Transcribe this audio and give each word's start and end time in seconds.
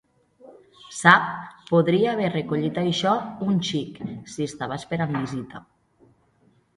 Sap, 0.99 1.25
podria 1.73 2.07
haver 2.13 2.31
recollit 2.31 2.79
això 2.83 3.11
un 3.49 3.59
xic 3.67 3.99
si 4.37 4.47
estava 4.53 4.79
esperant 4.83 5.13
visita. 5.19 5.63